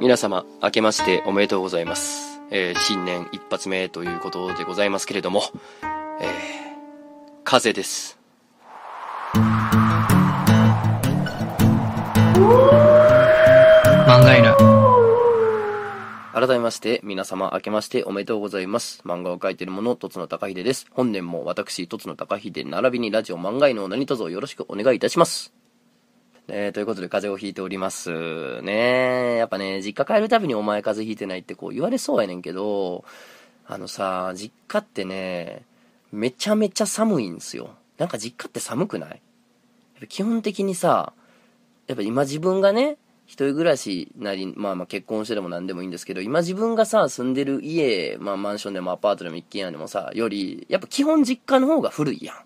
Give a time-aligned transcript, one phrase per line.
[0.00, 2.40] 皆様、明けましておめでとうございます。
[2.50, 5.42] えー新年一発目ということでございますけれども、
[5.82, 5.88] えー、
[7.44, 8.18] 風邪です。
[9.34, 9.42] 漫
[14.24, 14.54] 画犬。
[16.32, 19.02] 改めまして、皆様、明けましておめでとうございます。
[19.04, 20.86] 漫画を描いている者、とつの高秀です。
[20.90, 25.52] 本年も私、とつの高秀、並びにラジオ漫画犬を何卒よろしくお願いいたします。
[26.52, 28.60] えー、ということで風邪をひいております。
[28.62, 33.04] ねやっぱね、実家帰るたびにお前風邪ひいてないってこう言われそうやねんけど、
[33.66, 35.62] あのさ、実家ってね、
[36.12, 37.70] めちゃめちゃ寒いんですよ。
[37.98, 39.20] なんか実家って寒くない？
[40.08, 41.12] 基本的にさ、
[41.86, 52.36] やっぱ今自分がね、一人暮らしなり、まあまあ結婚してでも何でもいいんですけど、今自分がさ、住んでる家、まあマンションでもアパートでも一軒家でもさ、より、やっぱ基本実家の方が古いやん。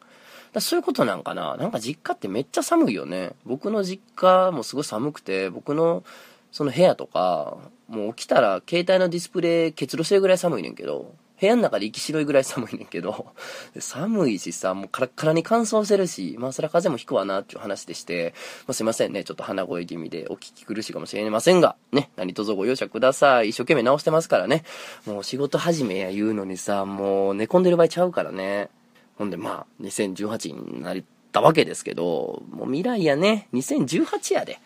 [0.54, 1.56] だそういうことなんかな。
[1.56, 3.32] なんか実家ってめっちゃ寒いよね。
[3.44, 6.04] 僕の実家もすごい寒くて、僕の
[6.52, 13.26] その部屋とか、もう起きたら携帯のディスプレイ結露してるぐらい寒いねんけど、部屋の中で息白いぐらい寒いねんけど、
[13.80, 18.32] 寒いしさ、もうカラッカラに乾燥してるし、まあそれは風邪もひくわなっていう話でして、
[18.68, 23.48] まあすいませんね、ちょっと鼻声気味でお聞き苦しいかもしれませんが、ね、何卒ご容赦ください。
[23.48, 24.62] 一生懸命直してますからね。
[25.06, 28.70] もう仕事始めや言うのにさ、もう寝込んでる場合ちゃうからね。
[29.16, 30.96] ほんでまあ、2018になっ
[31.32, 34.58] たわけですけど、もう未来やね、2018やで。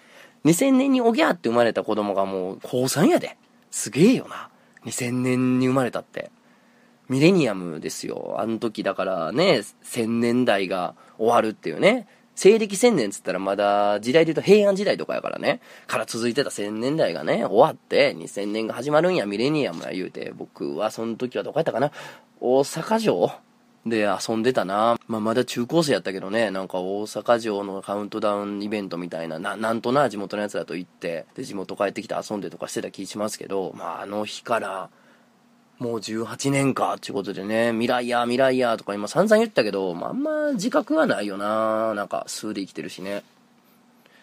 [0.44, 3.36] 2000年におぎゃーって生まれた子供がもう高3やで。
[3.70, 4.48] すげえよな。
[4.86, 6.30] 2000年に生まれたって。
[7.08, 8.36] ミレニアムですよ。
[8.38, 12.06] あの時だからね、1000年代が終わるっていうね。
[12.34, 15.60] 西暦1000年つったらまだ時代で言うと平安時代とかやからね。
[15.86, 20.32] から続いてた1000年代がね、終わって2000年が始まるんや、ミレニアムや言うて。
[20.36, 21.90] 僕はその時はどこやったかな
[22.40, 23.32] 大阪城
[23.88, 24.98] で遊んでたな。
[25.06, 34.90] まあ、まだ中高生やったけどね、なんか大阪城のカウントダウンイベントみたいな、ななんとな地元のやつらと行って、で、地元帰ってきて遊んでとかしてた気しますけど、まあ、あの日から、
[35.78, 41.94] もう18年か、っていうことでね、未来や、未来や、とか今散々言ったけど、まあ、んま自覚はないよな。
[41.94, 43.22] なんか、数で生きてるしね。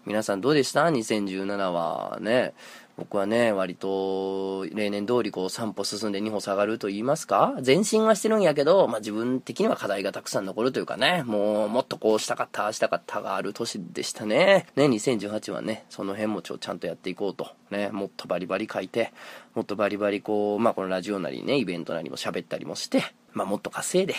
[0.06, 2.54] 皆さんどうでした ?2017 はね。
[2.98, 14.68] 僕はね、割と、例年通りこう3歩進んで2歩下がると言いますか前進はしてるんやけど、まあ自分的には課題がたくさん残るというかね、もうもっとこうしたかった、したかったがある年でしたね。
[14.78, 17.50] ね、2018はね、その辺もちょ、ちゃんとやっていこうと。
[17.70, 19.12] ね、もっとバリバリ書いて、
[19.56, 24.16] もっとバリバリこう、まあこのラジオなりね、イベントなりも喋ったりもして、まあもっと稼いで、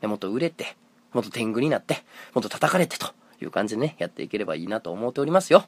[0.00, 0.76] でもっと売れて、
[1.12, 2.04] もっと天狗になって、
[2.34, 3.08] もっと叩かれてと
[3.40, 5.64] いう感じでね、やっていければいいなと思っておりますよ。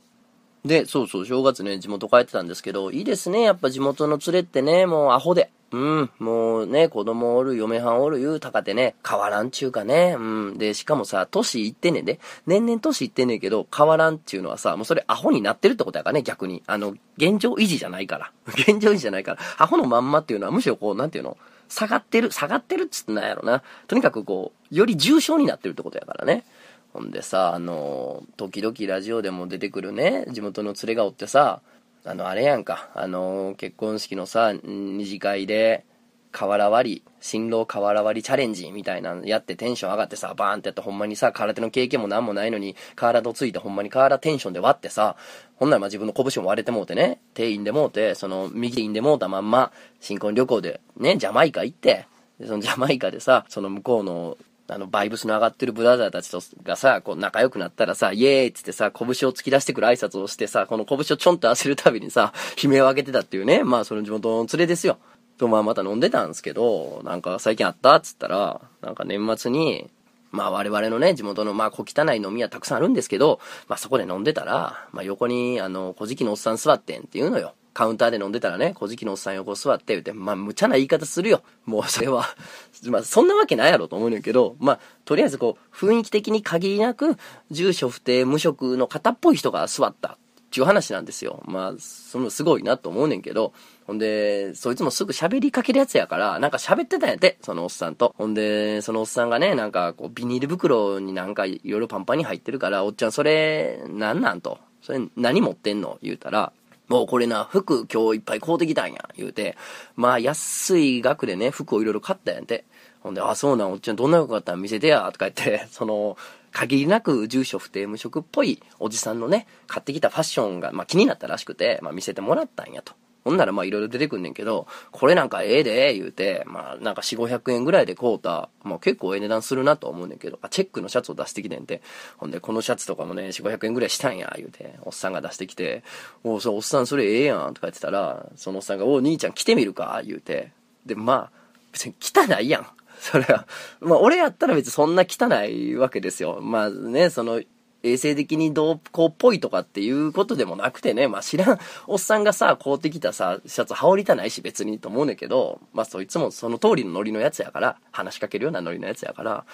[0.64, 5.50] で、そうそう、正月ね、地元帰ってたんですけど、いいですね、やっぱ地元の連れってね、もうアホで。
[5.72, 10.16] うん、もうね、子供おる、嫁はんおる言うたかてね、変わらんちゅうかね。
[10.18, 10.58] うん。
[10.58, 12.20] で、しかもさ、年いってねんで。
[12.46, 16.62] 年々年いってねんけど、変わらんっていうのはさ、もうそれアホになってるってことやからね、逆に。
[16.66, 18.32] あの、現状維持じゃないから。
[18.52, 19.38] 現状維持じゃないから。
[19.56, 21.38] アホのまんまっていうのはむしろこう、なんていうの？
[21.70, 23.62] 下がってる、下がってるっつってなんやろな。
[23.86, 26.44] とにかくこう、より重症になってるってことやからね。
[26.92, 31.62] ほんでさ、あの、時々ラジオでも出てくるね、地元の連れがおってさ、
[32.04, 35.84] あの、あれやんか、あの、結婚式のさ、二次会で、
[36.32, 45.16] 瓦割り、新郎瓦割りチャレンジみたいなのやってテンション上がってさ、バーンってやってほんまにさ、空手の経験もなんもないのに、瓦とついてほんまに瓦テンションで割ってさ、
[45.56, 52.06] ほんならまあ自分の拳も割れてもうてね、手印でもうて、その右手印でもうたまんま、新婚旅行でね、ジャマイカ行って、
[52.44, 54.38] そのジャマイカでさ、その向こうの
[54.72, 64.98] あの、バイブスの上がってるブラザーたちとがさ、こう仲良くなったらさ、イエーイっつってさ、拳を突き出してくる挨拶をしてさ、この拳をちょんと当てるたびにさ、悲鳴を上げてたっていうね、まあその地元の連れですよ。
[65.38, 69.90] と、まあまた飲んでたんですけど、なんか最近あったっつったら、なんか年末に、
[70.30, 77.54] まあ我々のね、地元のまあ小汚い飲み屋たくさんあるんですけど、まあそこで飲んでたら、まあ横にあの、小じのおっさん座ってんって言うのよ。
[77.72, 81.42] カウンターで飲んでたらね、小じのおっさん横座って言うて、まあ無茶な言い方するよ。
[81.64, 82.26] もうそれは、
[82.86, 87.16] まあそんなわけないやろと思うねんけど、まあとりあえずこう、雰囲気的に限りなく、
[87.50, 90.18] 住所不定無職の方っぽい人が座った。
[90.52, 91.42] っていう話なんですよ。
[91.46, 93.54] まあ、そのすごいなと思うねんけど、
[93.86, 98.14] ほんで、そいつもすぐ喋りかけるやつやから、なんか喋ってたんやって、そのおっさんと。
[98.18, 104.58] ほんで、そのおっさんがね、なんかこう、ビニール袋になんかいろいろパンパンに入ってるから、おっちゃんそれ、なんなんと。
[104.82, 105.98] それ何持ってんの？
[106.02, 106.52] 言うたら、
[106.92, 109.56] もうこれな、服今日いっぱい買うてきたんや、言うて。
[109.96, 112.66] まあ、安い額でね、服をいろいろ買ったんやんて。
[113.00, 114.60] ほんで、あ、そうなん、おっちゃんどんな服買ったん？
[114.60, 116.18] 見せてや、とか言って、 その、
[116.50, 122.92] 限りなく住所不定無職っぽいおじさんのね、買ってきたファッションが、まあ気になったらしくて、まあ見せてもらったんやと。
[123.24, 131.82] ほんならまあいろいろ出てくんねんけど、これなんかええで、言うて、まあなんか4、500円ぐらいで買うた、まあ結構ええ値段するなと思うねんけど、あ、チェックのシャツを出してきてんて、
[132.16, 135.82] ほんでこのシャツとかもね、4、500円ぐらいしたんや、言うて、おっさんが出してきて、
[136.24, 140.52] おそう、おっさんそれええやん、とか言ってたら、そのおっさんが、お兄ちゃん着てみるか、言うて、
[140.86, 141.42] で、まあ、
[141.72, 142.66] 別に汚いやん。
[143.02, 143.46] それは。
[143.80, 146.40] まあ俺やったら別にそんな汚いわけですよ。
[146.40, 147.42] まあね、その、
[147.82, 159.44] 衛生的にどうこうっぽいとかっていうことでもなくてね、まあ知らんおっさんがさ、買うてきたさ、シャツ羽織りたないし別にと思うねんけど、まあそいつもその通りのノリのやつやから、話しかけるようなノリのやつやから、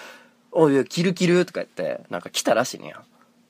[0.51, 3.03] おい、キルキルとか言って、なんか来たらしいねや。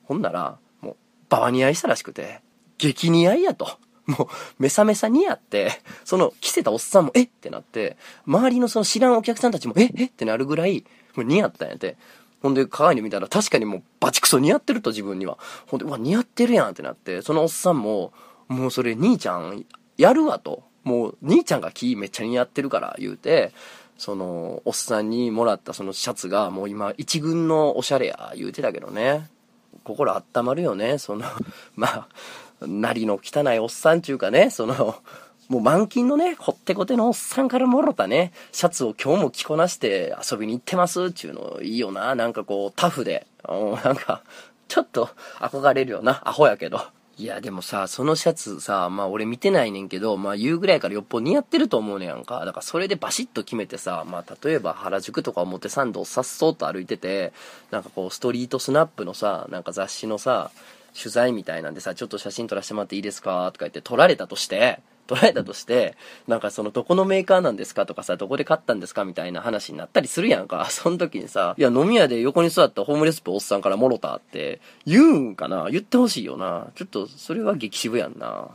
[0.03, 0.95] ほんなら、もう、
[1.29, 2.41] ババ似合いしたらしくて、
[2.77, 3.77] 激似合いやと。
[4.05, 4.27] もう、
[4.61, 5.71] めさめさ似合って、
[6.03, 10.11] その、着せたおっさんも、えってなって、周りのその知らんお客さんたちも、ええっ？
[10.11, 10.83] てなるぐらい、
[11.15, 11.95] もう似合ったんやって。
[12.41, 15.37] ほんで、鏡で見たら確かにもうバチクソ似合ってると自分には。
[15.67, 18.13] ほんで、うわ、似合ってるやんってなって、そのおっさんも、
[18.47, 19.65] もうそれ兄ちゃん
[19.97, 20.63] やるわと。
[20.83, 23.51] もう、兄ちゃんが木めっちゃ似合ってるから言うて、
[23.97, 29.29] その、おっさんにもらったそのシャツがもう今一軍のおしゃれや言うてたけどね。
[29.83, 31.25] 心温まるよね、その、
[31.75, 32.07] まあ、
[32.61, 34.95] なりの汚いおっさんちゅうかね、その、
[35.49, 42.13] もう満勤のね、ほってこてのおっさんからもろたね、シャツを今日も着こなして遊びに行ってますっていうのいいよな。
[42.13, 43.25] なんかこう、タフで。
[43.47, 44.21] うんなんか、
[44.67, 45.09] ちょっと
[45.39, 46.21] 憧れるよな。
[46.23, 46.79] アホやけど。
[47.17, 52.45] いや、でもさ、そのシャツさ、まあ俺見てないねんけど、まあ言うぐらいからよっぽど似合ってると思うねやんか。
[52.45, 57.33] だからそれでバシッと決めてさ、まあ例えば原宿とか表参道さっそうと歩いてて、
[57.71, 60.51] なんかこうストリートスナップのさ、なんか雑誌のさ、
[60.95, 64.79] 取材みたいなんでさ、ちょっと写真撮らせてもらっていいですかとか言って撮られたとして、
[65.09, 65.97] 捉えたとして、
[66.27, 70.67] なんかそのどこのメーカーなんですかとかさ、どこで買ったんですかみたいな話になったりするやんか。
[70.71, 75.69] その時にさ、いや飲み屋で横に座ったホームレスプおっさんからもろたって言うんかな？
[75.71, 76.67] 言ってほしいよな。
[76.75, 78.49] ちょっとそれは激渋やんな。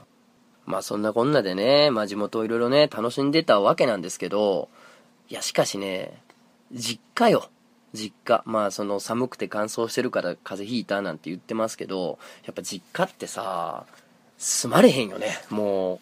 [0.66, 4.68] まあそんなこんなでね、まあ地元をいろいろね、楽しんでたわけなんですけど、
[5.28, 6.22] いやしかしね、
[6.72, 7.50] 実家よ。
[7.92, 8.42] 実家。
[8.46, 13.84] まあその寒くて乾燥してるから風邪ひいたなんて言ってますけど、やっぱ実家ってさ、
[14.38, 15.38] 住まれへんよね。
[15.50, 15.98] もう、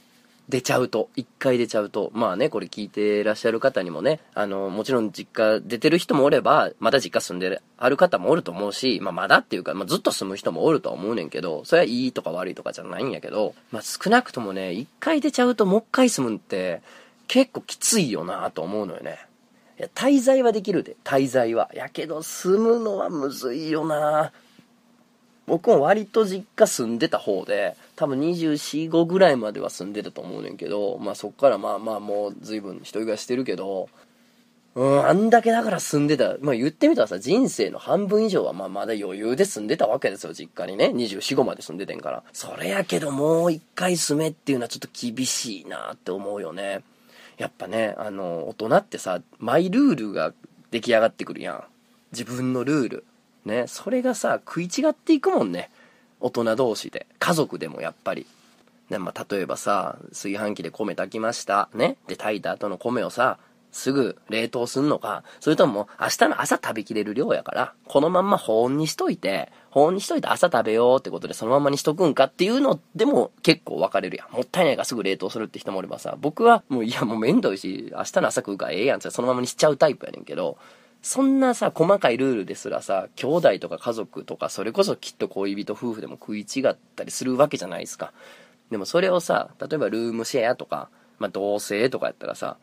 [0.52, 16.82] 出ちゃうと、一回出ちゃうと、まあね、これ聞いてらっしゃる方にもね、あの、もちろん実家出てる人もおれば、まだ実家住んである方もおると思うし、まあまだっていうか、まあずっと住む人もおるとは思うねんけど、それはいいとか悪いとかじゃないんやけど、まあ少なくともね、一回出ちゃうともう一回住むんって、
[17.28, 19.20] 結構きついよなと思うのよね。
[19.78, 21.70] いや、滞在はできるで、滞在は。
[21.72, 24.32] やけど、住むのはむずいよな
[25.52, 33.90] 僕も割と実家住んでた方で、多分24、5ぐらいまでは住んでたと思うねんけど、まあそっからまあまあもう随分一人暮らししてるけど、
[34.74, 36.38] うん、あんだけだから住んでた。
[36.40, 40.86] まあ言ってみたらさ、人生の半分以上はまあまだ余裕で住んでたわけですよ、実家にね。
[40.86, 42.22] 24、5まで住んでてんから。
[42.32, 46.80] それやけどもう一回住めっていうのはちょっと厳しいなって思うよね。
[47.36, 50.32] やっぱね、あの、大人ってさ、マイルールが
[50.70, 51.64] 出来上がってくるやん。
[52.10, 53.04] 自分のルール。
[53.44, 55.70] ね、それがさ、食い違っていくもんね。
[56.20, 57.06] 大人同士で。
[57.18, 58.26] 家族でもやっぱり。
[58.90, 61.68] ね、まあ、例えばさ、炊飯器で米炊きました。
[61.74, 61.96] ね。
[62.06, 63.38] で、炊いた後の米をさ、
[63.72, 74.32] すぐ冷凍すんのか、それとも明日の朝食べきれる量やから、このまんま保温にしといて、保温にしといて朝食べようってことでそのままにしとくんかっていうのでも結構分かれるやん。
[74.32, 80.58] もったいないからすぐ冷凍するって人もおればさ、僕はもういやもうめんどいし、明日の朝食うからええやんってそのままにしちゃうタイプやねんけど、
[81.02, 88.12] そんなさ、細かいルールですらさ、兄弟とか家族とか、それこそきっと恋人夫婦でも食い違ったりするわけじゃないですか。
[88.70, 92.56] でもそれをさ、例えばルームシェアとか、まあ同棲とかやったらさ、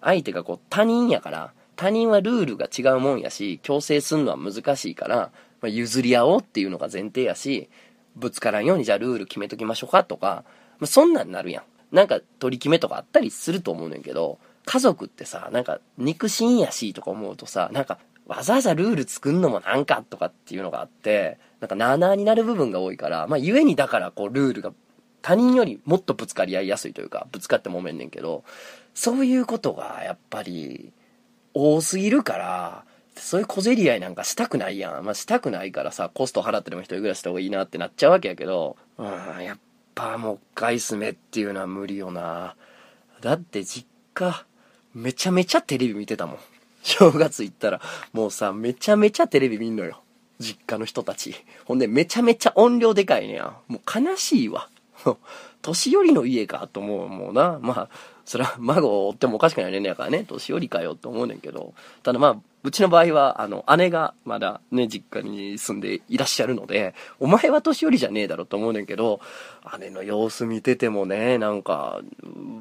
[0.00, 7.68] 相手がこう他人やから、他人はルールが違うもんやし、強制すんのは難しいから、まあ、譲り合おうっていうのが前提やし、
[8.16, 10.44] ぶつからんようにじゃあルール決めときましょうかとか、
[10.78, 11.64] まあ、そんなんなるやん。
[11.94, 24.72] なんか取り決めとかあったりすると思うねんけど、家族ってさ、なんか肉親やしとか思うとさ、なんかわざわざルール作んのもなんかとかっていうのがあって、なんかなあなあになる部分が多いから、まあ故にだからこうルールが
[25.22, 28.44] 他人よりもっとぶつかり合いやすいというか、ぶつかって揉めんねんけど、
[28.94, 30.92] そういうことがやっぱり
[31.52, 32.84] 多すぎるから、
[33.16, 35.04] そういう小競り合いなんかしたくないやん。
[35.04, 39.06] まあしたくないからさ、コスト払ってでも一人暮らしした方がいいなってなっちゃうわけやけど、うん、
[39.44, 39.58] やっ
[39.94, 42.56] ぱもう一回住めっていうのは無理よな。
[43.20, 44.44] だって実家、
[44.94, 46.38] めちゃめちゃテレビ見てたもん。
[46.82, 47.80] 正月行ったら、
[48.12, 50.00] もうさ、めちゃめちゃテレビ見んのよ。
[50.38, 51.34] 実家の人たち。
[51.64, 53.54] ほんで、めちゃめちゃ音量でかいねや。
[53.68, 54.68] もう悲しいわ。
[55.62, 57.58] 年寄りの家かと思う、もうな。
[57.62, 57.88] まあ、
[58.24, 69.20] それは 孫を追ってもおかしくない年齢やからね、年寄りかよって思うねんけど、ただまあ、うちの場合は、あの、姉がまだね、実家に住んでいらっしゃるので、お前は年寄りじゃねえだろと思うねんけど、
[69.78, 72.00] 姉の様子見ててもね、なんか、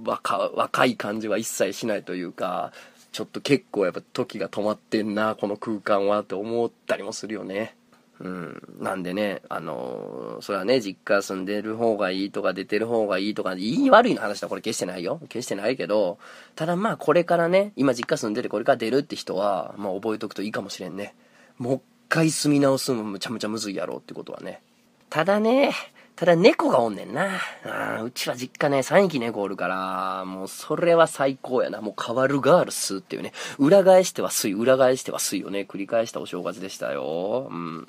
[0.04, 2.74] 若、若い感じは一切しないというか、
[3.14, 7.76] ちょっと結構やっぱ時が止まってんな、この空間はって思ったりもするよね。
[8.20, 8.62] うん。
[8.80, 15.20] なんでね、あのー、それはね、実家住んでる方がいいとか出てる方がいいとか、いい悪いの話だこれ決してないよ。
[15.30, 16.20] 決してないけど、
[16.56, 21.16] ただまあこれからね、今実家住んでてこれから出るって人は、まあ覚えとくといいかもしれんね。
[21.58, 24.62] もう一回住み直すのむちゃむちゃむずいやろうってことはね。
[25.10, 25.74] ただね、
[26.16, 27.40] ただ猫がおんねんな。
[28.04, 31.82] うちは実家ね、3匹猫おるから、もうそれは最高やな。
[31.82, 33.34] もう変わるガールスっていうね。
[33.58, 35.66] 裏返しては水、裏返しては水よね。
[35.68, 37.48] 繰り返したお正月でしたよ。
[37.50, 37.88] うん。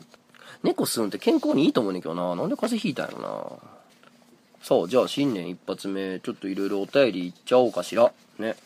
[0.62, 2.34] 猫吸うんって健康にいいと思うねんけどな。
[2.34, 3.74] なんで風邪ひいたんやろな。
[4.62, 8.10] さあ、じゃあ新年一発目、ちょっといろいろお便りいっちゃおうかしら。
[8.38, 8.56] ね。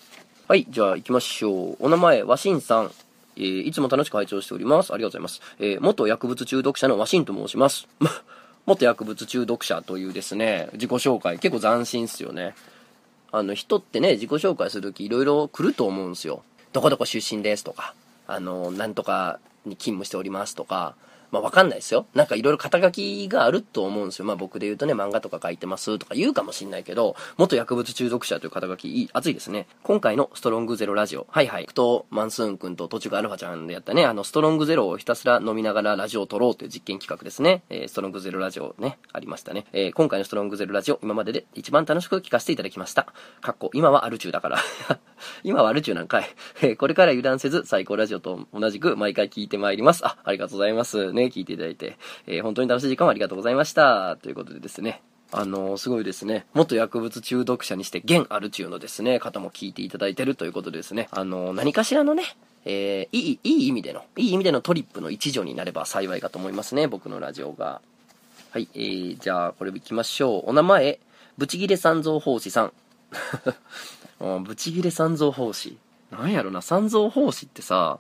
[0.47, 1.77] はい、じゃあ行きましょう。
[1.81, 2.93] お名前、ワシンさん。
[3.37, 4.93] えー、いつも楽しく拝聴しております。
[4.93, 5.57] ありがとうございます。
[5.59, 7.89] えー、元薬物中毒者のワシンと申します。
[8.69, 12.55] 元薬物中毒者というですね、自己紹介、結構斬新っすよね。
[13.33, 16.43] あの、人ってね、自己紹介するときいろいろ来ると思うんですよ。
[16.73, 17.95] どこどこ出身ですとか、
[18.27, 20.95] あの、なんとかに勤務しておりますとか、
[21.31, 22.07] まあわかんないですよ。
[22.15, 24.25] なんかいろいろ肩書きがあると思うんですよ。
[24.25, 29.67] まあ僕で言うとね、漫画とか書いてますとか言うかもしんないけど、元薬物中毒者という肩書き、いい、熱いですね。
[29.83, 31.27] 今回のストロングゼロラジオ。
[31.31, 31.67] はいはい。
[31.67, 37.63] と、マンスーン君と途中アルファちゃんでやったね、あの、ストロングゼロをひたすら飲みながらラジオを撮ろうという実験企画ですね。
[37.71, 39.67] えー、ストロングゼロラジオね、ありましたね。
[39.73, 43.13] えー、今回のストロングゼロラジオ、今までで一番楽しく聞かせていただきました。
[43.41, 44.59] かっこ、今はアル中だから。
[45.45, 46.27] 今はアル中なんかい。
[46.63, 50.07] えー、これから油断せず、最高ラジオと同じく毎回聞いてまいります。
[50.07, 51.13] あ、ありがとうございます。
[51.13, 51.99] ね、聞いていただいて。
[52.27, 54.17] えー、本当に楽しい時間をありがとうございました。
[54.23, 55.03] ということでですね。
[55.31, 56.47] あのー、すごいですね。
[56.55, 61.09] 元薬物中毒者にして現アル中のですね、方も聞いていただいてるということでですね。
[61.11, 62.25] あのー、何かしらのね、
[62.65, 66.87] えー、いい、いい意味での、いい意味でのトリップの一助になれば幸いかと思いますね。
[66.87, 67.81] 僕のラジオが。
[68.51, 70.51] はい、えー、じゃあ、これ行きましょう。
[70.51, 70.99] お名前、
[71.37, 72.73] ブチギレ三蔵法師さん。
[74.19, 75.79] ブチギレ三蔵法師。
[76.11, 77.99] なんやろな、三蔵法師ってさ、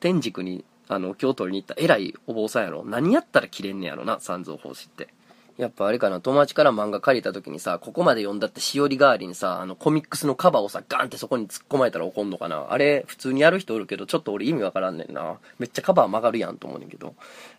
[0.00, 2.84] 天竺にあの、京都に行った偉いお坊さんやろ。
[2.84, 5.14] 何やったら切れんねやろな、三蔵法師って。
[5.56, 12.66] やっぱあれかな、友達から漫画借りた時にさ、ここまで読んだってしおり代わりにさ、あの、コミックスのカバーをさ、ガンってそこに突っ込まれたら怒んのかな。
[12.70, 15.38] あれ、普通にやる人おるけど、ちょっと俺意味わからんねんな。
[15.60, 17.14] めっちゃカバー曲がるやんと思うねんけど。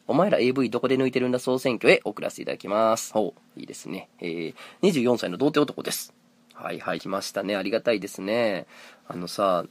[0.08, 3.14] お前ら AV どこで抜いてるんだ総選挙へ送らせていただきます。
[3.14, 4.10] ほう、いいですね。
[4.20, 6.14] えー、24歳の童貞男です。
[6.62, 7.56] はいはい、来ましたね。
[7.56, 8.68] ありがたいですね。
[9.08, 9.66] あのさ、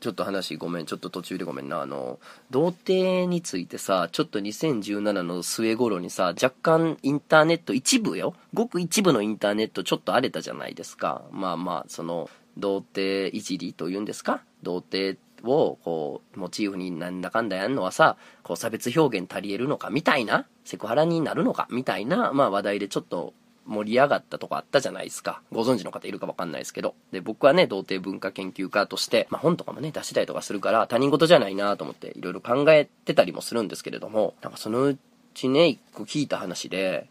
[0.00, 1.80] ちょっと話ごめん、ちょっと途中でごめんな。
[1.80, 2.18] あの、
[2.50, 8.34] 童貞についてさ、ちょっと2017の末頃にさ、若干インターネット、一部よ。
[8.54, 11.22] ごく一部のインターネットちょっと荒れたじゃないですか。
[11.30, 14.42] まあまあ、その、童貞いじりというんですか？
[14.62, 20.46] 童貞をこうモチーフになんだかんだやんのはさこう差別表現足りえるのかみたいな？
[20.62, 23.32] セクハラになるのかみたいな、まあ、話題でちょっと
[23.66, 25.40] 盛り上がったとこあったじゃないですか。
[25.52, 26.94] ご存知の方いるかわかんないですけど。
[27.12, 34.98] で、僕はね、童貞文化研究家として、まあ本とかもね、出したりとかするから、他人事じゃないなと思っていろいろ考えてたりもするんですけれども、なんかそのう
[35.34, 37.06] ちね、一個聞いた話で、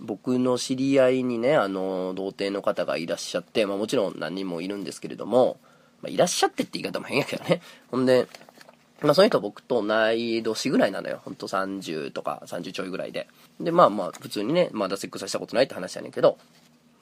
[0.00, 5.58] 僕の知り合いにね、あの、童貞の方がいらっしゃって、まあもちろん何人もいるんですけれども、
[6.02, 7.62] まあ、いらっしゃってって言い方も変やけどね。
[7.90, 8.26] ほんで、
[9.04, 11.20] まあ、その人僕と同い年ぐらいなのよ。
[11.22, 13.28] ほんと30とか30ちょいぐらいで。
[13.60, 16.38] で、まあまあ、普通にね、まだセックスしたことないって話やねんけど、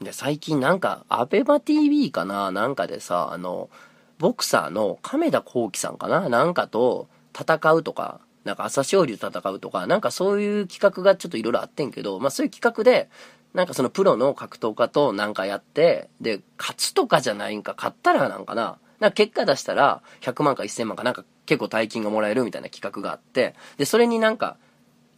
[0.01, 3.71] で、最近なんか、アベマ TV かななんかでさ、あの、
[4.19, 13.11] ボクサーの亀田光輝さんかななんかと戦うとか、なんか朝青龍戦うとか、なんかそういう企画がちょっといろいろあってんけど、まあそういう企画で、
[13.55, 18.79] なんかそのプロの格闘家となんかやって、で、勝つとかじゃないんか、勝ったらなんかな、
[19.11, 24.57] か結果出したら100万か1000万かなんか結構大金がもらえるみたいな企画があって、で、それになんか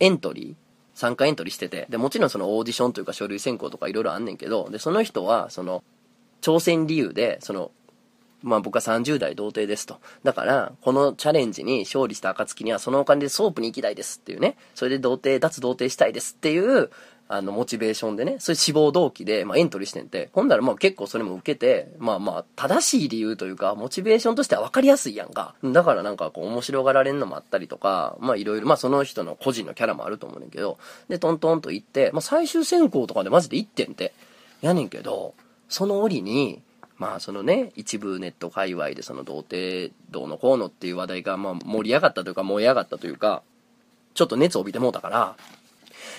[0.00, 0.54] エントリー、
[0.94, 5.82] 参加エントリーしてて、で、もちろんそのオーディションというか書類選考とかいろいろあんねんけど、で、その人は、その、
[6.40, 7.72] 挑戦理由で、その、
[8.42, 9.98] まあ僕は30代童貞ですと。
[10.22, 14.56] だから、このチャレンジに勝利した暁にはそのお金でソープに行きたいですっていうね。
[14.74, 16.90] それで童貞、脱童貞したいですっていう、
[17.36, 25.54] あの、モチベーションでね、そういう志望動機で、まあ、エントリーしてんて、ほんならまあ結構それも受けて、まあまあ、正しい理由というか、モチベーションとしては分かりやすいやんか。
[25.64, 34.12] だからなんかこう、面白がられんのもあったりとか、まあいろいろ、まあその人の個人のキャラもあると思うねんけど、で、トントンと行って、まあ最終選考とかでマジで行ってんて。
[34.60, 35.34] やねんけど、
[35.68, 36.62] その折に、
[36.96, 43.42] まあそのね、一部ネット界隈でその童貞どうのこうのっていう話題がまあ盛り上がったというか燃え上がったというか、
[44.14, 45.36] ちょっと熱を帯びてもうたから、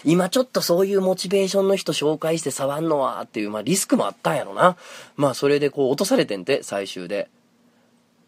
[0.04, 4.77] 今ちょっとそういうモチベーションの人紹介して触んのはっていう、まあリスクもあったんやろな。
[5.15, 7.30] まあそれでこう落とされてんて、最終で。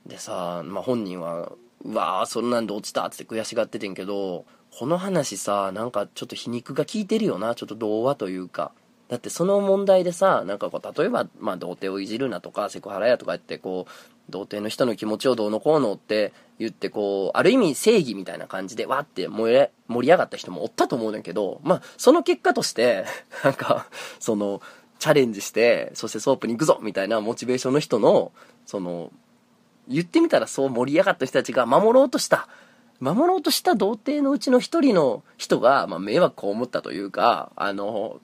[0.06, 1.52] でさ、まあ本人は、
[1.84, 4.46] うわーそんなんで落ちたって悔しがっててんけど、
[4.78, 7.56] この話さ、なんかちょっと皮肉が効いてるよな。
[7.56, 8.72] ちょっと童話というか。
[9.08, 13.92] だってその問題でさ、なんかこう、例えば、まあ、童貞をいじるなとか、セクハラやとか言って、こう、
[14.30, 19.70] 童貞の人の気持ちをどうのこうのって言って、こう、ある意味正義みたいな感じで、わって盛
[20.02, 23.06] り上がった人もおったと思うねんけど、まあ、その結果として、
[23.44, 23.86] なんか、
[24.20, 24.62] その、
[25.00, 28.32] チャレンジして、そしてソープに行くぞみたいなモチベーションの人の、
[28.66, 29.12] その、
[29.88, 32.48] 言ってみたらそう盛り上がった人たちが守ろうとした、
[33.00, 38.20] 守ろうとした童貞のうちの一人の人が、まあ、迷惑を思ったというか、あの、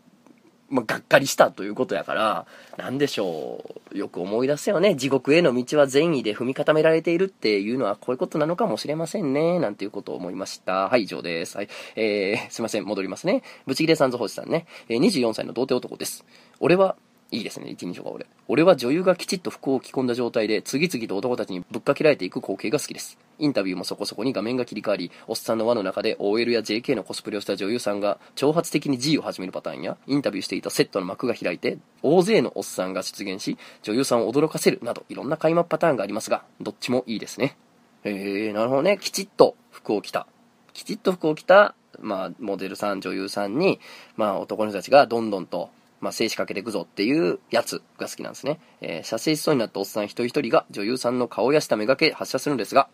[0.74, 3.63] まあ、がっかりしたということやから、なんでしょ
[3.94, 3.98] う。
[3.98, 4.96] よく思い出すよね。
[4.96, 9.60] 地獄への道は善意で踏み固められているっていうのはこういうことなのかもしれませんね。
[9.60, 10.89] なんていうことを思いました。
[10.89, 11.58] はい、以上です。
[11.58, 11.70] はい。
[11.96, 12.86] えー、すいません。
[12.86, 13.44] 戻りますね。
[13.68, 14.65] ブチギレさんぞ星さんね。
[14.89, 16.25] えー、24歳の童貞男です。
[16.60, 16.96] 俺は
[17.34, 18.28] いいですね、一人称が俺。
[18.48, 23.18] 俺は女優がきちっと服を着込んだ状態で、次々と男たちにぶっかけられていく光景が好きです。
[23.40, 37.58] インタビューもそこそこに画面が切り替わり、おっさんの輪の中で OL や JK のコスプレをした女優さんが挑発的に G を始めるパターンや、インタビューしていたセットの幕が開いて、大勢のおっさんが出現し、女優さんを驚かせるなど、いろんな開幕パターンがありますが、どっちもいいですね。
[38.04, 39.00] へえ、なるほどね。
[39.02, 40.28] きちっと服を着た。
[40.74, 43.80] きちっと服を着た、まあ、モデルさん、女優さんに、
[44.18, 45.72] まあ、男の人たちがどんどんと、
[46.03, 48.60] まあ、静止かけていくぞっていうやつが好きなんですね。
[48.81, 52.89] えー、射精しそうになったおっさん一人一人が女優さんの顔や下めがけ発射するんですが、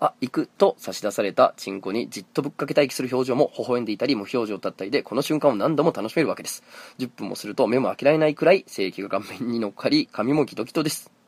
[0.00, 6.64] あ、行くと差し出されたチンコにじっとぶっかけ待機する表情も微笑んでいたり無表情だったりで、この瞬間を何度も楽しめるわけです。
[6.98, 11.21] 10分もすると目も開けられないくらい精液が顔面に乗っかり、髪もギトギトです。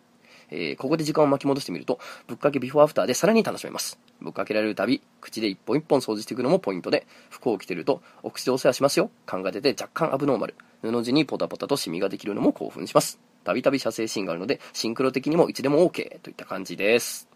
[0.54, 3.98] えー、ここで時間を巻き戻してみると、ぶっかけビフォーアフターでさらに楽しめます。
[4.20, 9.10] ぶっかけられるたび、口で一本一本掃除していくのもポイントで、服を着てると、お口でお世話しますよ。
[9.26, 10.54] 勘が出て若干アブノーマル。
[10.82, 13.18] 布地にポタポタとシミができるのも興奮します。
[13.42, 17.28] たびたび射精シーンがあるので、シンクロ的にもいつでも OK といった感じです。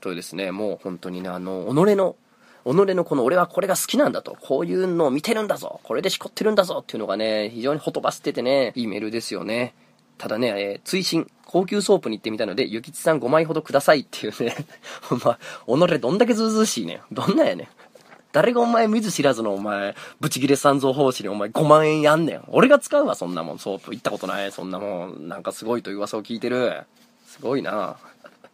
[0.00, 2.16] というですね、もう本当にね、あの、己の、
[2.64, 9.74] 己のこの俺はこれが好きなんだと、こういうのを見てるんだぞ、これでしこってるんだぞっていうのがね、非常にほとばしててね、いいメールですよね。
[10.18, 14.54] ただね、えー、追伸、高級ソープに行ってみたので、ゆきちさん5枚ほどくださいっていうね、
[15.02, 17.00] ほ んま、己どんだけずうずうしいねん。
[17.12, 17.68] どんなんやねん。
[18.32, 22.44] 誰がお前見ず知らずのお前、ブチギレ三蔵法師にお前5万円やんねん。
[22.48, 23.58] 俺が使うわ、そんなもん。
[23.58, 24.52] ソープ行ったことない。
[24.52, 25.28] そんなもん。
[25.28, 26.82] なんかすごいという噂を聞いてる。
[27.26, 27.96] すごいな。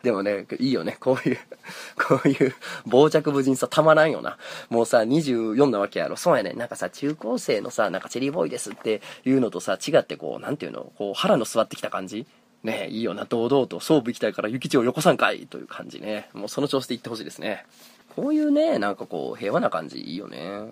[0.02, 0.96] でもね、いいよね。
[0.98, 1.38] こういう、
[1.96, 2.54] こういう
[2.90, 4.36] 傍若無人さたまらんよな。
[4.68, 6.16] もうさ、24なわけやろ。
[6.16, 6.52] そうやね。
[6.54, 12.26] なんかさ、中高生のさ、なんかチェリーボーイですっていうのとさ、違ってこう、なんていうの、こう腹の座ってきた感じ？
[12.64, 13.24] ねいいよな。
[13.24, 16.28] 堂々と、勝負行きたいから、諭吉をよこさんかいという感じね。
[16.32, 17.64] もうその調子で行ってほしいですね。
[18.14, 20.62] こういうね、なんかこう、平和な感じいいよね。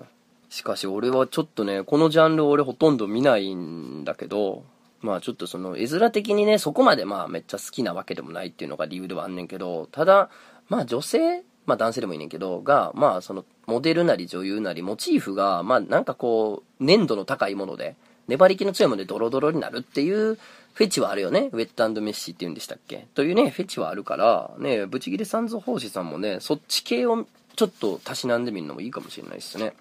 [0.50, 4.64] しかし俺はちょっとね、このジャンル俺ほとんど見ないんだけど、
[5.02, 10.30] まあちょっとその絵面的にね、そこまでまあめっちゃ好きなわけでもないっていうのが理由ではあんねんけど、ただ、
[10.68, 17.96] まあ女性、まあ男性でもいいねんけど、が、まあそのモデルなり女優なりモチーフが、まあなんかこう、粘度の高いもので、
[18.28, 20.38] 粘り気の強いものでドロドロになるっていう
[20.74, 21.50] フェチはあるよね。
[21.52, 23.06] ウェットメッシーって言うんでしたっけ？
[23.14, 29.72] というね、フェチはあるから、ね、ブチギレサンズ法師さんもね、そっち系をちょっとたしなんでみるのもいいかもしれないですね。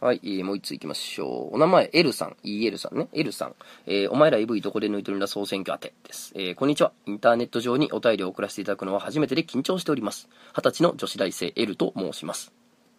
[0.00, 1.56] はい、えー、もう一つ行きましょう。
[1.56, 3.54] お名前、L さん、EL さんね、L さん。
[3.86, 6.32] えー、お前ら AV どこで抜いてるんだ総選挙当てです。
[6.34, 6.92] えー、こんにちは。
[7.04, 10.30] インターネット上にお便りを送らせていただくのは初めてで緊張しております。
[10.56, 12.50] 二十歳の女子大生 L と申します。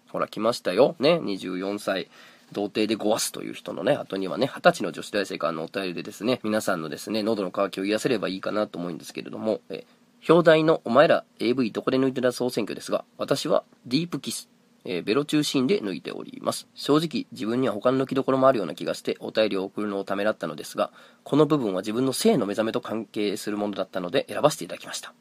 [0.09, 0.95] ほら、来ましたよ。
[0.99, 2.07] ね、24歳。
[2.51, 14.49] 童貞でごわすという人のね、後にはね、二十歳の女子大生からのお便りでですね、皆さんのですね、喉の渇きを癒せればいいかなと思うんですけれども、えー表題のお前ら AV どこで抜いてた総選挙ですが、私はディープキス、
[14.83, 16.67] えー、ベロ中心で抜いております。
[16.73, 20.91] 正直、自分には他の抜きどころもあるような気がしてお便りを送るのをためらったのですが、
[21.23, 25.13] この部分は自分の性の目覚めと関係するものだったので選ばせていただきました。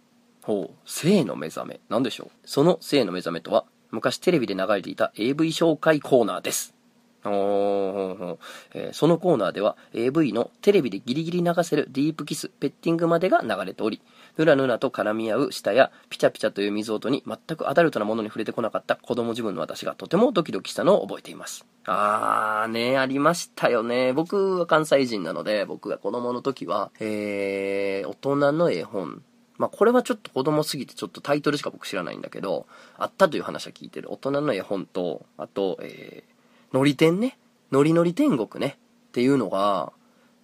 [0.42, 1.80] ほう、性の目覚め。
[1.88, 2.48] 何でしょう？
[2.48, 6.74] その性の目覚めとは、昔テレビで流れていた AV 紹介コーナーです。
[7.22, 8.38] お
[8.72, 14.00] えー、そのコーナーでは AV のテレビでギリギリ流せるディープキス、ペッティングまでが流れており、
[14.40, 21.66] ぬらぬらと絡み合う舌やピチャピチャという水音に全くアダルトなものに触れてこなかった子供自分の私がとてもドキドキしたのを覚えています。
[21.84, 24.14] あーね、ありましたよね。
[24.14, 29.22] 僕は関西人なので、僕が子供の時は、えー、大人の絵本。
[29.58, 34.10] まあ、これはちょっと子供すぎてちょっとタイトルしか僕知らないんだけど、あったという話は聞いてる。
[34.10, 37.36] 大人の絵本と、あと、えー、のり天ね。
[37.70, 38.78] のりのり天国ね。
[39.08, 39.92] っていうのが、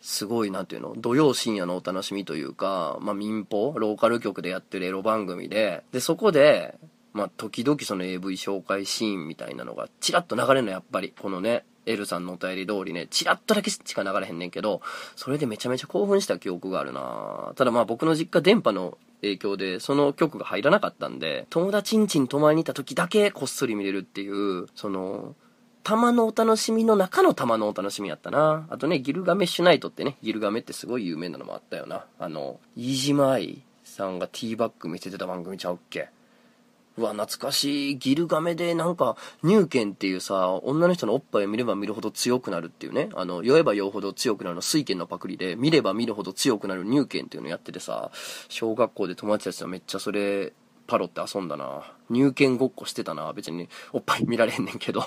[0.00, 6.78] すごい、なんていうの、土曜深夜のお楽しみというか、まあ、民放、ローカル局でやってるエロ番組で、で、そこで、
[7.12, 11.14] まあ、時々その AV 紹介シーンみたいなのが、チラッと流れるの、やっぱり。
[11.18, 14.82] このね、L さんのお便り通りね、チラッとだけしか流れへんねんけど、
[15.14, 25.34] それでめちゃめちゃ興奮した記憶があるなただまあ僕の実家電波の影響で、その曲が入らなかったんで、友達ん家に泊まりに行った時だけこっそり見れるっていう、その、
[25.86, 28.66] 玉のお楽しみの中の玉のお楽しみやったな。
[28.70, 32.06] あとね、ギルガメッシュナイトってね、ギルガメってすごい有名なのもあったよな。
[32.18, 36.08] あの、飯島愛さんがティーバッグ見せてた番組ちゃうっけ？
[36.98, 37.98] うわ、懐かしい。
[37.98, 43.10] ギルガメでなんか、乳剣っていうさ、女の人のおっぱいを見れば見るほど強くなるっていうね。
[43.14, 48.10] あの、酔えば酔うほど強くなるの水剣のパクリで、見れば見るほど強くなる乳剣っていうのやっててさ、
[48.48, 50.52] 小学校で友達たちとめっちゃそれ、
[50.88, 51.82] パロって遊んだな。
[52.10, 53.32] 乳剣ごっこしてたな。
[53.34, 55.04] 別におっぱい見られんねんけど。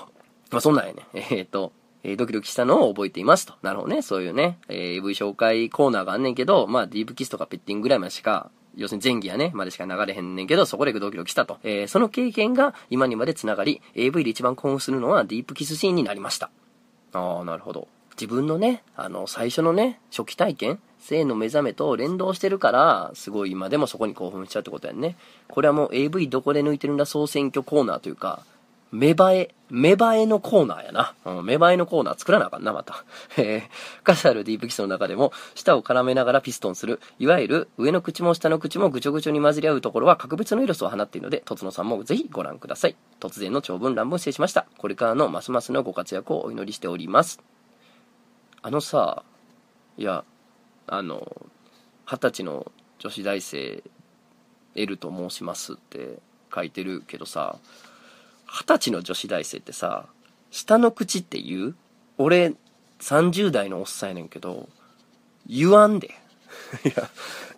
[0.50, 1.06] まあ、そんなんやね。
[1.14, 3.54] えー、っと、えー、ドキドキしたのを覚えていますと。
[3.62, 4.02] なるほどね。
[4.02, 11.58] そういうね、えー、AV 紹介コーナーがあんねんけど、まあ、ディープキスとかペッティングぐらいまでしか、要するに前期やね、までしか流れへんねんけど、そこでドキドキしたと。
[11.62, 16.50] えー、その経験が今にまで繋がり、AV で一番興奮するのはディープキスシーンになりました。
[17.12, 17.88] ああ、なるほど。
[18.20, 25.16] 自分のね、あの、最初のね、初期体験性の目覚めと連動してるから、すごい今でもそこに興奮しちゃうってことやんね。
[25.48, 28.44] これはもう AV どこで抜いてるんだ総選挙コーナーというか、
[28.92, 31.14] 芽生え、芽生えのコーナーやな。
[31.24, 33.04] うん、芽生えのコーナー作らなあかんな、また。
[33.38, 42.96] えー、数あるディープキスの中でも、舌を絡めながらピストンする、いわゆる上の口も下の口もぐちょぐちょに混じり合うところは格別の色素を放っているので、とつのさんもぜひご覧ください。
[43.20, 44.66] 突然の長文乱文失礼しました。
[44.76, 47.40] これからのますますのご活躍をお祈りしております。
[48.62, 49.22] あのさ、
[49.96, 50.24] いや、
[50.88, 51.46] あの、
[52.06, 53.84] 二十歳の女子大生、
[54.74, 56.18] L と申しますって
[56.52, 57.56] 書いてるけどさ、
[58.52, 60.06] 二十歳の女子大生ってさ、
[60.50, 61.76] 下の口って言う？
[62.18, 62.54] 俺、
[63.00, 64.68] 30代のおっさんやねんけど、
[65.46, 66.08] 言わんで。
[66.84, 67.08] いや、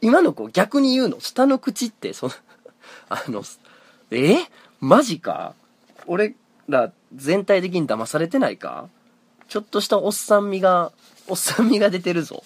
[0.03, 1.19] 今の子逆に言うの？
[1.19, 2.33] 下の口って、その、
[3.09, 3.43] あの、
[4.11, 4.37] え？
[4.81, 5.55] マジか？
[6.07, 6.35] 俺
[6.69, 8.89] ら全体的に騙されてないか？
[9.49, 10.93] ちょっとしたおっさん味が、
[11.27, 12.45] おっさん味が出てるぞ。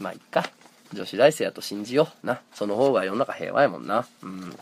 [0.00, 0.50] まあ、いっか。
[0.92, 2.26] 女子大生やと信じよう。
[2.26, 2.40] な。
[2.52, 4.06] その方が世の中平和やもんな。
[4.22, 4.56] うん。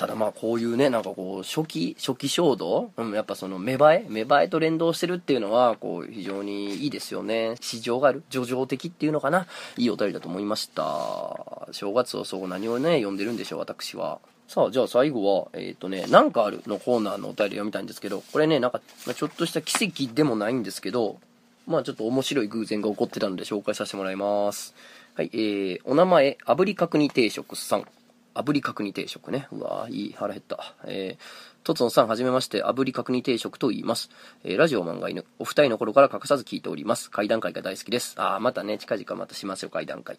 [0.00, 7.56] ただまあこういうね、なんかこう、初期、初期衝動うん、やっぱその芽生え芽生えと連動してるっていうのは、こう、非常にいいですよね。
[7.60, 11.68] 市場がある叙情的っていうのかないいお便りだと思いました。
[11.72, 14.20] 正月をそう何をね、読んでるんでしょう、私は。
[14.48, 18.80] さあ、じゃあ最後は、えっ、ー、とね、なんかあるのコーナーのお便り読みたいんですけど、これね、なんか、
[19.14, 21.18] ちょっとした奇跡でもないんですけど、
[21.66, 24.74] まあちょっと面白い偶然が起こってたので紹介させてもらいます。
[25.14, 27.86] はい、えー、お名前、炙り角煮定食さん。
[28.34, 29.48] 炙り角煮定食ね。
[29.52, 30.74] うわいい、腹減った。
[30.84, 34.10] えー、とつのさん、はじめまして、炙り角煮定食と言います。
[34.44, 35.24] えー、ラジオ漫画犬。
[35.38, 37.10] お二人の頃から欠かさず聞いております。
[37.10, 38.14] 階段階が大好きです。
[38.16, 40.18] あー、またね、近々またしますよ、階段階。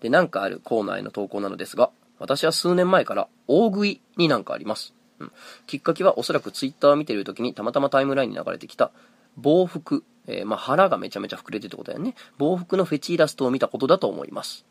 [0.00, 4.94] で、なんかあるコーナーへの投稿なのですが、私は数年前から大食いになんかあります。
[5.18, 5.32] うん。
[5.66, 8.90] きっかけはおそらくツイッターを見てる時にたまたまタイムラインに流れてきた、
[9.36, 12.14] 防服、えー、まあ、腹がめちゃめちゃ膨れてってことだよね。
[12.38, 14.64] 防服のフェチイラストを見たことだと思います。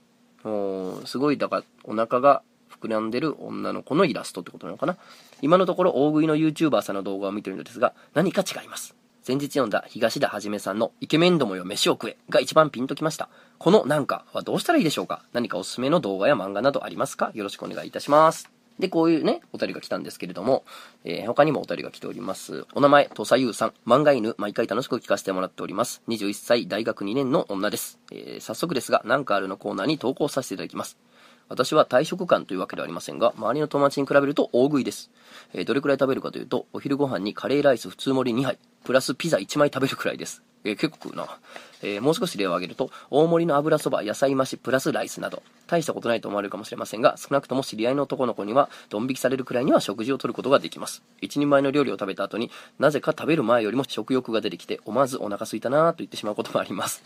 [1.05, 2.41] すごい、だから、お腹が
[2.85, 4.97] 膨らんでる女の子のイラストってことなのかな？
[5.41, 8.95] 今のところ大食いの YouTuber さんの動画を見てるのですが、何か違います。
[9.23, 13.29] 先日読んだ東田はじめさんのイケメンどもよ飯を食えが一番ピンときました。
[13.57, 15.23] このなんかはどうしたらいいでしょうか？
[15.33, 17.31] 何かおすすめの動画や漫画などありますか？
[17.33, 18.51] よろしくお願いいたします。
[18.77, 20.65] で、こういうね、お便りが来たんですけれども、
[21.05, 22.65] えー、他にもお便りが来ております。
[22.73, 23.73] お名前、土佐優さん。
[23.87, 26.01] 漫画犬、毎回楽しく聞かせてもらっております。
[26.09, 27.99] 21歳、大学2年の女です。
[28.11, 30.97] えー、早速ですが、なんかあるのコーナーに投稿させていただきます。
[31.49, 35.11] 私は退職感というわけではありませんが、周りの友達に比べると大食いです。
[35.53, 40.43] えー、どれくらい食べるかというと、お昼ご飯にカレーライス普通盛り2杯、プラスピザ1枚食べるくらいです。
[40.63, 41.27] えー、結構食うな。
[41.83, 51.03] えー、もう少し例を挙げると、大盛りの油そば、野菜増し、プラスライスなど、大したことないと思われるかもしれませんが、少なくとも知り合いの男の子には、ドン引きされるくらいには食事をとることができます。
[51.21, 57.03] 一人前の料理を食べた後になぜか食べる前よりも食欲が出てきて、思わずお腹空いたなぁと言ってしまうこともあります。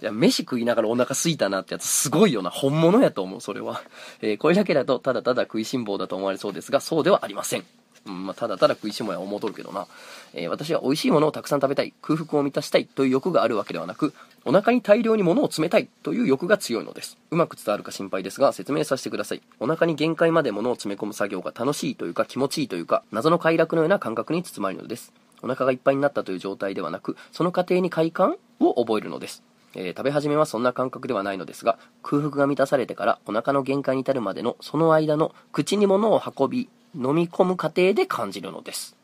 [0.00, 2.50] いや、飯食いながらお腹空いたなってやつすごいよな。
[2.50, 3.82] 本物やと思う、それは。
[4.20, 7.64] えー、これだけだと、ただただ食いしん坊だと思われそうですが、そうではありません。
[8.06, 9.86] うん、まあ、ただただ食いしん坊や思うとるけどな。
[10.34, 14.12] えー、私は美味しいものをたくさん食べたい、空腹を満たしたいという欲があるわけではなく、
[14.44, 17.16] お腹に大量に物を詰めたいという欲が強いのです。
[17.30, 19.42] うまく伝わるか心配ですが、説明させてください。
[19.58, 25.12] お腹に限界まで物を詰め込む作業が楽しいというか気持ちいいというか、謎の快楽のような感覚に包まれるのです。
[25.42, 29.42] お腹がいっぱいになったという状態ではなく、その過程に快感を覚えるのです。
[29.74, 38.96] えー、食べ始めはそんな感覚ではないのですが、空腹が満たされてからお腹の限界に至るまでのその間の口に物を運び、飲み込む過程で感じるのです。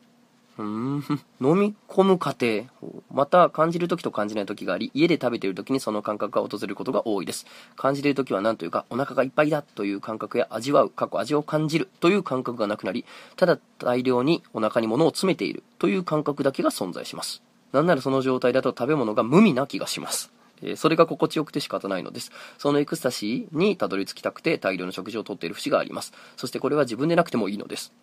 [0.57, 1.03] うん、
[1.41, 2.65] 飲み込む過程。
[3.11, 7.45] また、感じる時と感じない時があり、家で食べている時にその感覚が訪れることが多いです。
[7.75, 13.05] 感じている時は何というか、お腹がいっぱいだという感覚や味わう、過去味を感じるという感覚がなくなり、
[13.37, 17.41] ただ大量にお腹に物を詰めているという感覚だけが存在します。
[17.71, 20.31] なんならその状態だと食べ物が無味な気がします。
[20.61, 22.31] えそれが心地よくて仕方ないのです。
[22.57, 26.13] そのエクスタシーにたどり着きたくて大量の食事をとっている節があります。
[26.37, 27.93] そしてこれは自分でなくてもいいのです。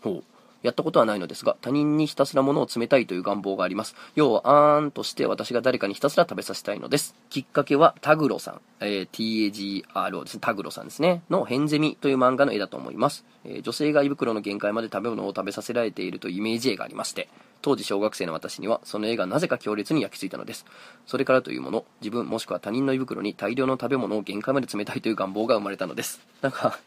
[0.00, 0.24] ほう。
[0.62, 3.96] やったことはないのですが、他人にひたすら物を詰めたいという願望があります。
[4.14, 7.14] 要は、あーんとして私が誰かにひたすら食べさせたいのです。
[7.30, 13.24] きっかけは、タグロさん、えー、TAGRO ですね、タグロさんですね、のヘンゼミという漫画の絵だと思います。
[13.44, 17.28] えー、女性が胃袋の限界まで食べ物を食べさせられているというイメージ絵がありまして、
[17.62, 20.66] 当時小学生の私にはその絵がなぜか強烈に焼き付いたのです。
[21.06, 26.20] それからというもの、自分もしくは他人の胃袋に大量の食べ物を限界まで詰めたいという願望が生まれたのです。
[26.42, 26.78] なんか、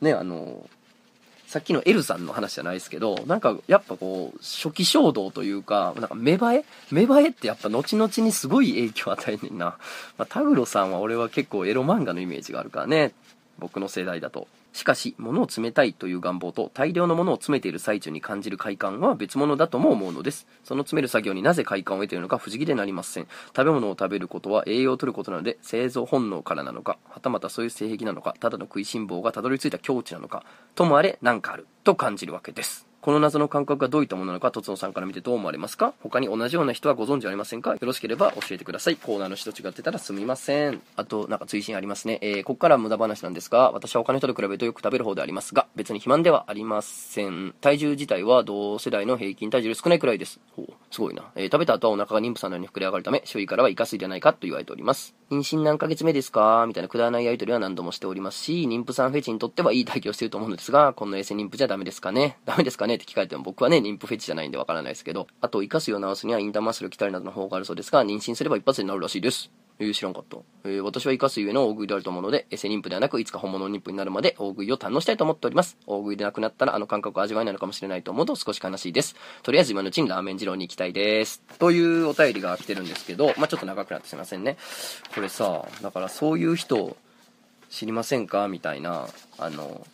[0.00, 0.68] ね、あの
[1.46, 6.64] さっきの L さんの話じゃないですけど、なんかやっぱこう、初期衝動というか、なんか芽生え？
[6.90, 9.76] 芽生えってやっぱ後々にすごい影響を与えんねんな。
[10.18, 13.12] まあ、タグロさんは俺は結構エロ漫画のイメージがあるからね。
[13.58, 14.48] 僕の世代だと。
[14.74, 20.48] しかし、物を詰めたいという願望と大量の物を詰めている最中に感じる快感は別物だとも思うのです。
[20.64, 23.28] その詰める作業になぜ快感を得ているのか不思議でなりません。
[23.56, 32.93] 食べ物を食べることは栄養を取ることなので、製造本能からなのか、はたまたそういう性癖なのか、ただの食いしん坊がたどり着いた境地なのか、ともあれ何かある、と感じるわけです。
[33.04, 35.92] この謎の感覚がどういったものなのか、とつのさんから見てどう思われますか？
[36.02, 37.72] 他に同じような人はご存知ありませんか？
[37.72, 38.96] よろしければ教えてください。
[38.96, 40.80] コーナーの人違ってたらすみません。
[40.96, 42.18] あと、なんか追伸ありますね。
[42.22, 47.54] えー、ここから無駄話なんですが、私は他の人と比べるとよく食べる方でありますが、別に肥満ではありません。
[47.60, 50.40] 体重自体は同世代の平均体重より少ないくらいです。
[50.56, 51.24] ほう、すごいな。
[51.36, 55.14] えー、食べた後はお腹が妊婦さんのように膨れ上がるため、周囲からはイカ水ではないかと言われております。
[55.30, 56.64] 妊娠何ヶ月目ですか？
[56.66, 62.38] みたいなくだらないやりとりは何度もしておりますし、妊婦さんフェチにとってはいい体験をしていると思うのですが、こんな衛生妊婦じゃダメですかね？
[62.46, 62.93] ダメですかね？
[62.96, 69.50] って聞かれても僕はね、妊婦フェチじゃないんでわからないですけど、あと、生かすよう治すにはインターマッスル、鍛えなどの方があるそうですが、妊娠すれば一発で治るらしいです。
[69.80, 70.36] えー、知らんかった。
[70.64, 75.76] えー、私は生かすゆえの大食いであると思うので、エセ妊婦ではなく、いつか本物の妊婦になるまで大食いを堪能したいと思っております。
[75.86, 79.16] 大食いでなくなったら、あの感覚を味わえないのかもしれないと思うと少し悲しいです。
[79.42, 81.42] とりあえず今のうちにラーメン二郎に行きたいです。
[81.58, 84.58] というお便りが来てるんですけど、まあ、ちょっと長くなってすいませんね。
[85.12, 86.96] これさ、だからそういう人、
[87.68, 88.46] 知りませんか？
[88.46, 89.84] みたいな、あの、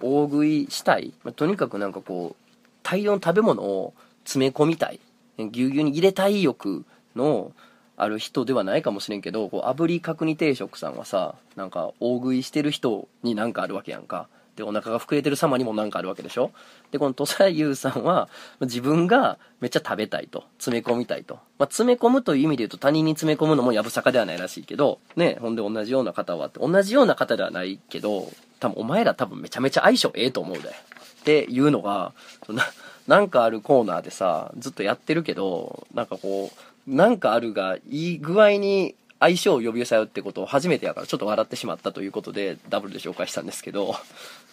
[0.00, 5.00] 大食いしたい、まあ、とにかくなんかこう、大量の食べ物を詰め込みたい、
[5.38, 6.84] ぎゅうぎゅうに入れたい欲
[7.16, 7.52] の
[7.96, 14.28] ある人ではないかもしれんけど、こう、炙り角煮定食さんはさ、なんか、大食いしてる人になんかあるわけやんか。
[14.54, 16.50] で、お腹が膨れてる様にもなんかあるわけでしょ
[16.90, 18.28] で、この土佐優さんは、
[18.60, 20.44] 自分がめっちゃ食べたいと。
[20.58, 21.34] 詰め込みたいと。
[21.58, 28.30] まあ、詰め込むという意味で言うと他人に詰め込むのもやぶさかではないらしいけど、ね、ほんで同じような方はって、同じような方ではないけど、
[28.60, 30.68] 多分お前ら多分めちゃめちゃ相性ええと思うで。
[30.68, 32.12] っていうのが、
[32.48, 32.64] な、
[33.06, 36.50] なんかあるコーナーでさ、ずっとやってるけど、なんかこ
[36.86, 43.96] う、なんかあるが、いい具合に相性を呼び寄せ合うってことを初めてやからちょっと笑ってしまったということでダブルで紹介したんですけど、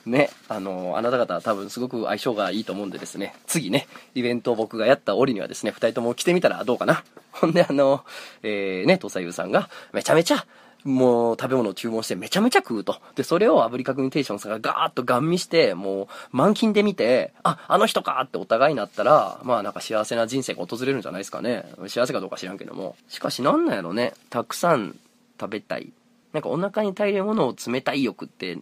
[0.06, 7.04] ね、あの、あなた方は多分すごく相性がいいと思うんでですね、次ね、イベントを僕がやった折にはですね、二人とも来てみたらどうかな。
[7.32, 8.04] ほんであの、
[8.44, 10.46] えー、ね、土佐優さんがめちゃめちゃ
[10.86, 13.02] もう食べ物を注文してめちゃめちゃ食うと。
[13.16, 21.66] で、それを炙り角煮テーションさんがガーッとガン見して、もう満勤で見て、あ、あの人かってお互いになったら、まあなんか幸せな人生が訪れるんじゃないですかね。
[21.88, 22.96] 幸せかどうか知らんけども。
[23.10, 24.14] しかしなんなんやろね。
[24.30, 24.96] たくさん
[25.40, 25.92] 食べたい。
[26.34, 28.60] なんかお腹に大量のものを詰めたい欲って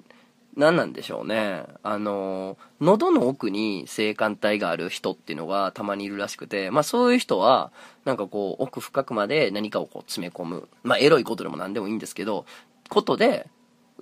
[0.56, 1.64] 何なんでしょうね。
[1.82, 7.72] あの、喉の奥に性感帯がある人っていうのがたまにいるらしくて、まあそういう人は、
[8.06, 10.68] なんかこう、奥深くまで何かをこう詰め込む。
[10.84, 12.46] まあエロいことでも何でもいいんですけど、
[12.90, 13.48] ことで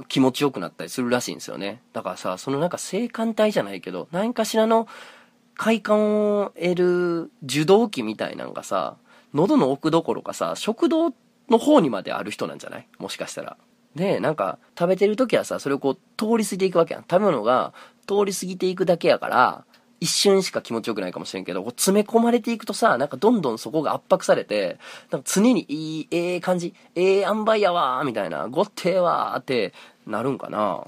[0.08, 1.82] 気持ちよくなったりするらしいんですよね。
[1.94, 4.88] だからさ、そのなんか性感帯じゃないけど、何かしらの
[5.56, 8.98] 快感を得る受動器みたいなのがさ、
[9.34, 11.14] 喉の奥どころかさ、食道
[11.50, 12.88] の方にまである人なんじゃない？
[13.00, 13.58] もしかしたら。
[13.96, 17.04] で、なんか、食べてる時はさ、それをこう、通り過ぎていくわけやん。
[17.04, 17.74] 食べ物が
[18.08, 19.66] 通り過ぎていくだけやから、
[20.02, 24.80] 一瞬しか気持ちよくないかもしれんけど、詰め込まれていくとさ、なんかどんどんそこが圧迫されて、
[25.12, 29.74] なんか常にいい、ええー、感じ、ええー、塩梅やわー、みたいな、ごってーわーって
[30.08, 30.84] なるんかなっ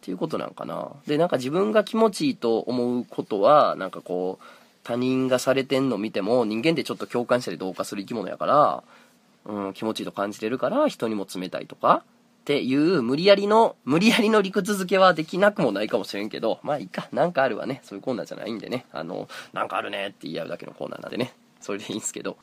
[0.00, 0.92] ていうことなんかな。
[1.06, 4.44] で、なんか自分が気持ちいいと思うことは、なんかこう、
[4.82, 8.82] 他人がされてんの見ても、人間ってちょっと共感したり同化する生き物やから、
[9.44, 12.02] うん、気持ちいいと感じてるから、人にも冷たいとか、
[12.44, 17.80] っていう無理やりの、無理やりの理屈付けはできなくもないかもしれんけど、まあいいか、なんかあるわね。
[17.84, 18.84] そういうコーナーじゃないんでね。
[18.92, 21.32] あの、なんかあるねって言い合うだけのコーナーなんでね。
[21.62, 22.36] それでいいんすけど。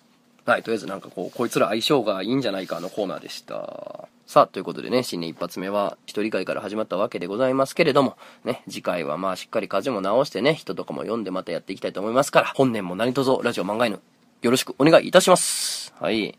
[0.44, 4.08] はい、とりあえずなんかこう、こいつら相性がいいんじゃないかのコーナーでした。
[4.26, 14.00] さあ、ということでね、新年一発目は一人会から始まったわけでございますけれども、ね、次回はまあしっかり風も直してね、人とかも読んでまたやっていきたいと思いますから、本年も何卒ラジオ漫画犬、
[14.42, 15.94] よろしくお願いいたします。
[16.00, 16.36] はい。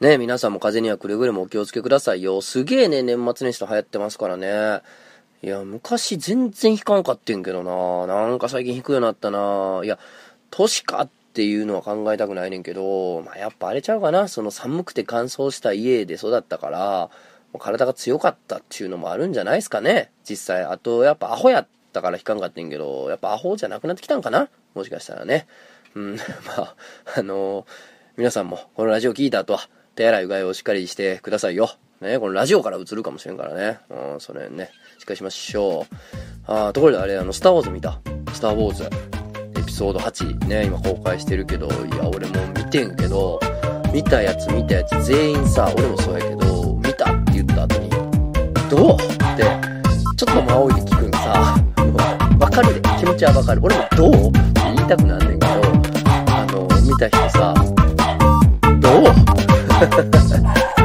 [0.00, 2.40] ね、皆さんも風邪にはくれぐれもお気をつけくださいよ。
[2.40, 4.80] すげえね、年末年始と流行ってますからね。
[5.42, 8.06] いや、昔全然引かんかってんけどな。
[8.06, 9.80] なんか最近引くようになったな。
[9.82, 9.98] いや、
[10.50, 14.28] 年かっていうのは考えたくないねんけど、まあ、やっぱあれちゃうかな。
[14.28, 17.10] その寒くて乾燥した家で育ったから、
[17.58, 20.12] 体が強かったっていうのもあるんじゃないですかね。
[20.22, 20.62] 実際。
[20.62, 24.48] あと、やっぱアホやったから引かんかってんけど、やっぱアホじゃなくなってきたんかな？
[24.74, 25.48] もしかしたらね。
[25.96, 26.74] うん、 まあ、
[27.16, 27.66] あのー、
[28.16, 31.70] 皆さんもこのラジオ聞いた後は、手洗いうがいをしっかりしてくださいよ。
[32.00, 33.80] ね、このラジオから映るかもしれんからね。
[33.90, 35.94] うん、それね、しっかりしましょう。
[36.46, 37.98] あところであれ、あの、スターウォーズ見た？
[38.32, 38.84] スターウォーズ。
[39.60, 43.40] エピソード8ね、今公開してるけど、いや、俺も見てんけど、
[43.92, 45.04] 見たやつ見たやつ。
[45.04, 47.90] 全員さ、俺もそうやけど、見たって言った後に、
[48.70, 48.94] どう？
[48.94, 48.98] っ
[49.36, 49.42] て、
[50.16, 51.56] ちょっと間を置いて聞くんさ、
[52.38, 53.60] わかるで、気持ちはわかる。
[53.64, 54.12] 俺もどう？
[54.12, 55.52] って言いたくなんねんけど、
[56.30, 57.52] あの、見た人さ、
[58.80, 59.47] どう？
[59.78, 60.77] ha ha ha